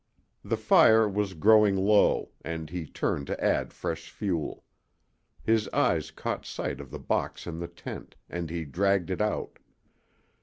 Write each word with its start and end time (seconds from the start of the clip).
The 0.43 0.57
fire 0.57 1.07
was 1.07 1.35
growing 1.35 1.77
low, 1.77 2.31
and 2.43 2.71
he 2.71 2.87
turned 2.87 3.27
to 3.27 3.39
add 3.39 3.71
fresh 3.71 4.09
fuel. 4.09 4.63
His 5.43 5.69
eyes 5.69 6.09
caught 6.09 6.43
sight 6.43 6.81
of 6.81 6.89
the 6.89 6.97
box 6.97 7.45
in 7.45 7.59
the 7.59 7.67
tent, 7.67 8.15
and 8.27 8.49
he 8.49 8.65
dragged 8.65 9.11
it 9.11 9.21
out. 9.21 9.59